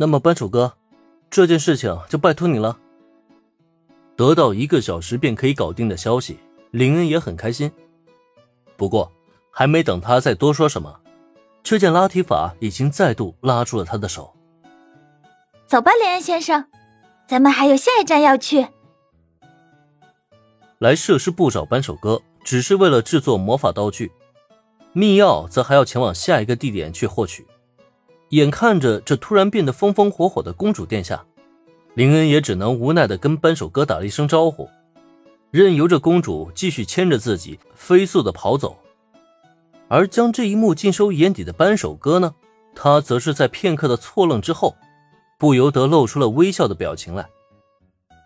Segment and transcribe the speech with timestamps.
[0.00, 0.72] 那么扳手哥，
[1.28, 2.78] 这件事情就拜托你了。
[4.16, 6.38] 得到一个小时便可以搞定的消息，
[6.70, 7.70] 林恩也很开心。
[8.78, 9.12] 不过，
[9.50, 11.00] 还没等他再多说什么，
[11.62, 14.34] 却见拉提法已经再度拉住了他的手。
[15.66, 16.64] 走吧，林恩先生，
[17.28, 18.68] 咱们还有下一站要去。
[20.78, 24.10] 来设施部找扳手哥，只是为了制作魔法道具，
[24.94, 27.46] 密钥则还要前往下一个地点去获取。
[28.30, 31.24] 眼看着这突然变得风风火火的公主殿下，
[31.94, 34.68] 林恩也只能无奈的跟扳手哥打了一声招呼，
[35.50, 38.78] 任由着公主继续牵着自己飞速的跑走。
[39.88, 42.34] 而将这一幕尽收眼底的扳手哥呢，
[42.74, 44.76] 他则是在片刻的错愣之后，
[45.36, 47.28] 不由得露出了微笑的表情来。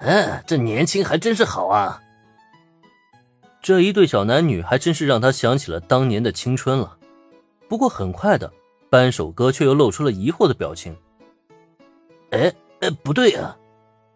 [0.00, 2.02] 嗯，这年轻还真是好啊。
[3.62, 6.98] 这一对小男女还真是让他想起了当年的青春了。
[7.66, 8.52] 不过很快的，
[8.94, 10.96] 扳手哥却又露出了疑惑的表情。
[12.30, 13.56] 哎哎，不对啊，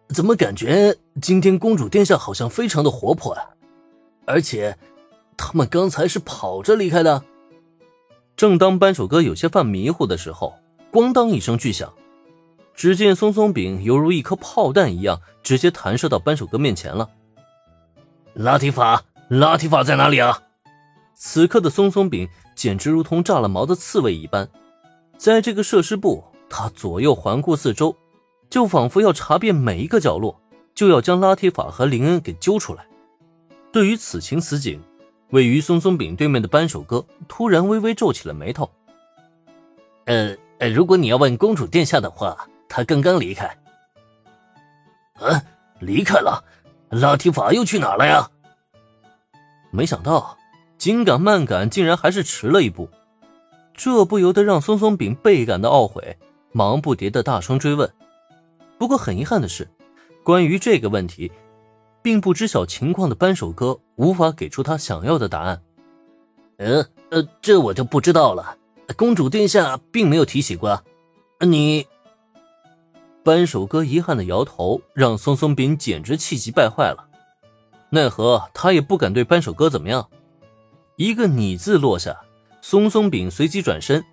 [0.07, 3.43] 怎么感觉今天公主殿下好像非常的活泼啊？
[4.25, 4.77] 而且，
[5.35, 7.21] 他们刚才是跑着离开的。
[8.37, 10.53] 正当扳手哥有些犯迷糊的时候，
[10.93, 11.93] 咣当一声巨响，
[12.73, 17.09] 只见松松饼犹如一颗炮弹一样，直接弹射到扳手哥面前了。
[18.33, 19.03] 拉提法。
[19.27, 20.41] 拉提法在哪里啊？
[21.15, 24.49] 此刻的松松饼简直如同炸了毛的刺猬一般，
[25.19, 27.93] 在这个设施部，他左右环顾四周，
[28.49, 30.39] 就仿佛要查遍每一个角落，
[30.73, 32.87] 就要将拉提法和林恩给揪出来。
[33.69, 34.81] 对于此情此景，
[35.31, 38.71] 位于松松饼对面的扳手哥突然微微皱起了眉头。
[40.05, 40.37] 呃，
[40.69, 43.45] 如果你要问公主殿下的话，他刚刚离开。
[45.15, 45.43] 啊，
[45.81, 46.41] 离开了？
[46.91, 48.31] 拉提法又去哪了呀？
[49.69, 50.37] 没想到，
[50.77, 52.89] 紧赶慢赶，竟然还是迟了一步，
[53.79, 56.17] 这不由得让松松饼倍感的懊悔，
[56.51, 57.89] 忙不迭的大声追问。
[58.77, 59.69] 不过很遗憾的是，
[60.21, 61.31] 关于这个问题，
[62.01, 65.61] 并不知晓情况的扳手哥无法给出他想要的答案。
[66.57, 68.57] 嗯呃，这我就不知道了。
[68.97, 70.83] 公主殿下并没有提起过。
[71.39, 71.87] 你，
[73.23, 77.07] 扳手哥遗憾的摇头，让松松饼简直气急败坏了。
[77.91, 80.09] 奈何他也不敢对扳手哥怎么样，
[80.97, 82.19] 一个“你”字落下，
[82.61, 84.03] 松松饼随即转身。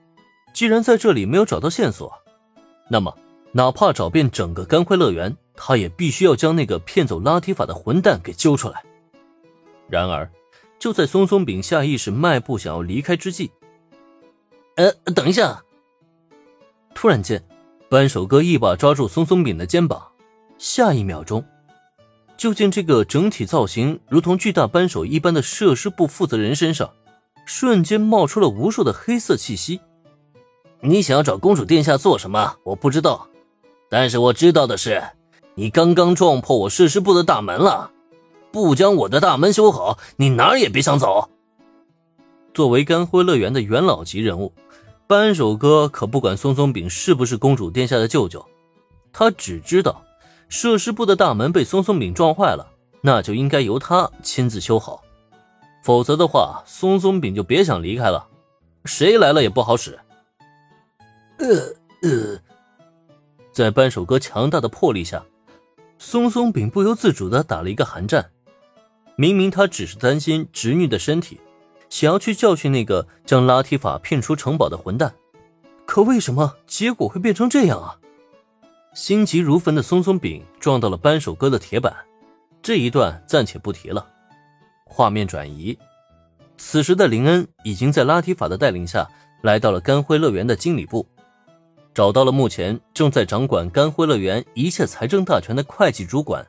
[0.53, 2.13] 既然在这里没有找到线索，
[2.89, 3.15] 那么
[3.53, 8.83] 哪怕找遍整个干辉乐园，他也必须要将那个骗走拉提法的混蛋给揪出来。
[9.89, 10.31] 然而，
[10.79, 13.51] 就在松松饼下意识迈步想要离开之际，
[14.77, 15.63] 呃，等一下！
[16.95, 17.43] 突然间，
[17.89, 20.11] 扳手哥一把抓住松松饼的肩膀，
[20.57, 21.45] 下一秒钟。
[22.37, 26.91] 就见这个整体造型如同巨大扳手一般的设施部负责人身上，
[27.47, 29.81] 瞬间冒出了无数的黑色气息。
[30.81, 32.57] 你想要找公主殿下做什么？
[32.65, 33.27] 我不知道，
[33.89, 35.03] 但是我知道的是，
[35.55, 37.93] 你刚刚撞破我设施部的大门了。
[38.53, 41.31] 不将我的大门修好，你哪儿也别想走。
[42.53, 44.53] 作为干辉乐园的元老级人物，
[45.07, 48.45] 扳手哥可不管松松饼是不是公主殿下的舅舅，
[49.13, 50.03] 他只知道。
[50.49, 52.69] 设施部的大门被松松饼撞坏了，
[53.01, 55.03] 那就应该由他亲自修好，
[55.87, 58.27] 否则的话，松松饼就别想离开了，
[58.87, 59.97] 谁来了也不好使。
[61.39, 61.47] 呃
[62.03, 62.41] 呃，
[63.53, 65.25] 在扳手哥强大的魄力下，
[65.97, 68.33] 松松饼不由自主的打了一个寒战。
[69.15, 71.41] 明明他只是担心侄女的身体，
[71.89, 75.15] 想要去教训那个将拉提法骗出城堡的混蛋，
[75.87, 77.97] 可为什么结果会变成这样啊？
[78.93, 81.95] 心急如焚的松松饼撞到了扳手哥的铁板，
[82.61, 84.05] 这一段暂且不提了。
[84.87, 85.77] 画面转移，
[86.57, 89.07] 此时的林恩已经在拉提法的带领下
[89.43, 91.07] 来到了干辉乐园的经理部，
[91.93, 96.47] 找到了目前正在掌管干辉乐园一切财政大权的会计主管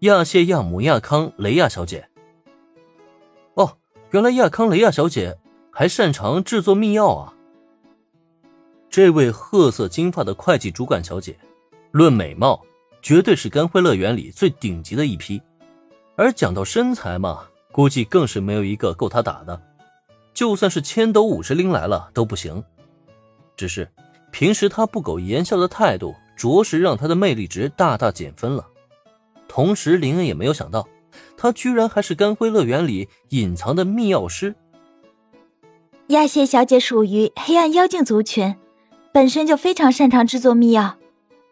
[0.00, 2.06] 亚谢亚姆亚康雷亚小姐。
[3.54, 3.78] 哦，
[4.10, 5.38] 原来亚康雷亚小姐
[5.72, 7.34] 还擅长制作密钥啊！
[8.90, 11.36] 这位褐色金发的会计主管小姐。
[11.90, 12.62] 论美貌，
[13.00, 15.40] 绝对是干辉乐园里最顶级的一批，
[16.16, 17.47] 而讲到身材嘛，
[17.78, 19.62] 估计更是没有一个够他打的。
[20.34, 22.64] 就算是千斗五十铃来了都不行。
[23.56, 23.88] 只是
[24.32, 28.66] 平时他不苟言笑的态度，着实让他的魅力值大大减分了。
[29.46, 30.88] 同时，林恩也没有想到，
[31.36, 34.56] 他居然还是甘辉乐园里隐藏的密钥师。
[36.08, 38.56] 亚谢小姐属于黑暗妖精族群，
[39.12, 40.94] 本身就非常擅长制作密钥。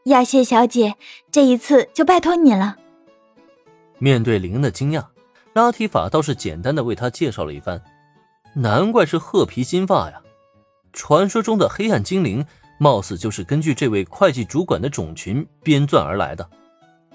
[0.07, 0.97] 亚谢小姐，
[1.31, 2.79] 这一次就拜托你了。
[4.01, 5.05] 面对林恩的惊讶，
[5.63, 7.81] 拉提法倒是简单的为他介绍了一番。
[8.55, 10.21] 难怪是褐皮金发呀！
[10.93, 12.45] 传说中的黑暗精灵
[12.79, 16.49] 貌似就是根据这位会计主管的种群编撰而来的。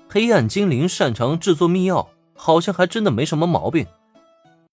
[0.10, 3.86] 黑暗精灵擅长制作密钥，好像还真的没什么毛病。